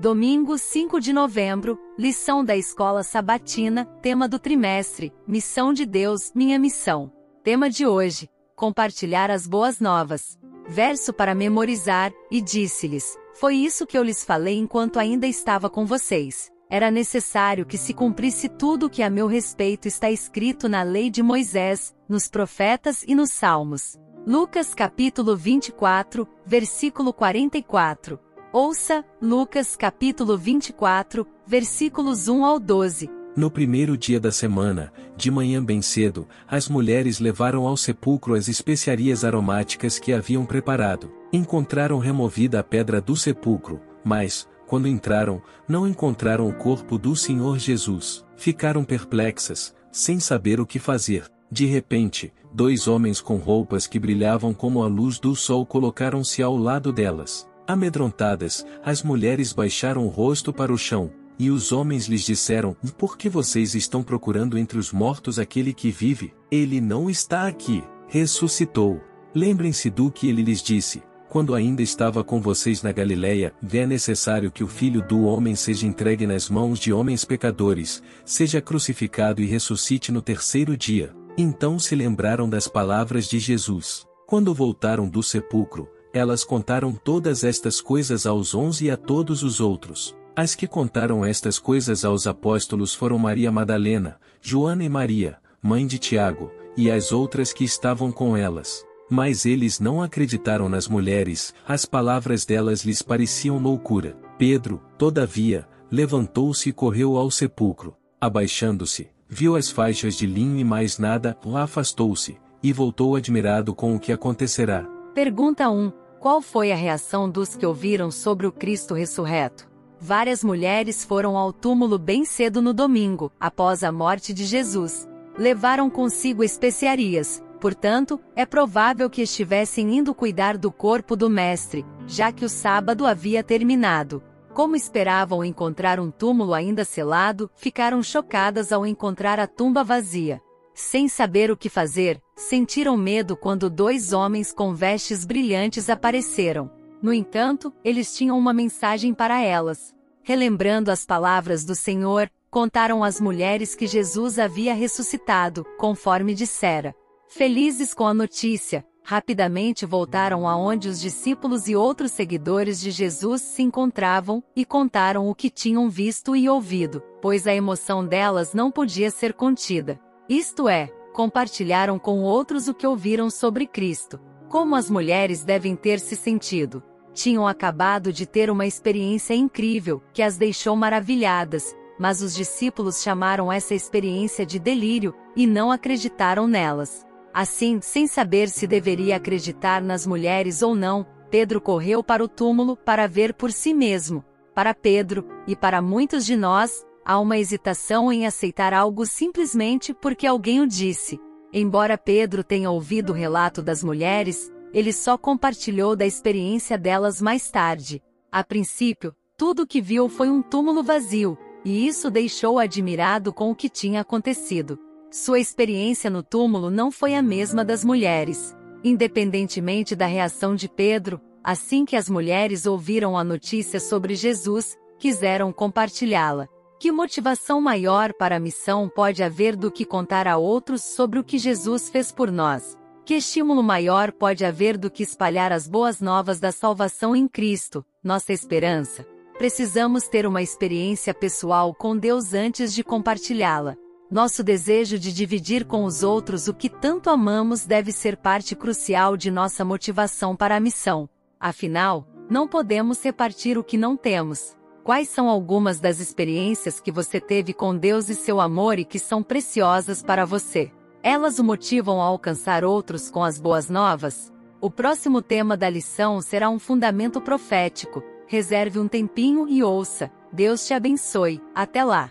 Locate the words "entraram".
44.88-45.40